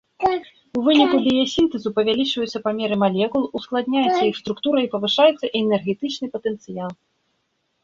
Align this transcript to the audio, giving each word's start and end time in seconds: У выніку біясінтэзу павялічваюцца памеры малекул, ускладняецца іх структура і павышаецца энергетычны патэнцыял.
У 0.77 0.85
выніку 0.85 1.17
біясінтэзу 1.25 1.89
павялічваюцца 1.97 2.63
памеры 2.65 2.95
малекул, 3.03 3.43
ускладняецца 3.61 4.21
іх 4.31 4.35
структура 4.41 4.79
і 4.89 4.91
павышаецца 4.97 5.53
энергетычны 5.63 6.25
патэнцыял. 6.39 6.91